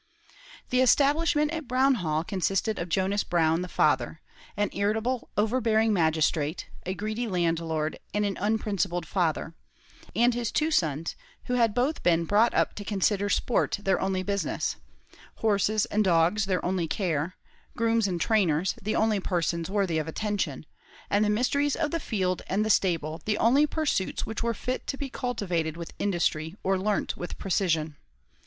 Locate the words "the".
0.71-0.81, 3.61-3.67, 18.81-18.95, 21.23-21.29, 21.91-21.99, 22.65-22.71, 23.25-23.37